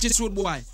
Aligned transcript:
This 0.00 0.20
road 0.20 0.34
boy. 0.34 0.73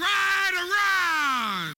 right 0.00 0.52
around. 0.54 1.75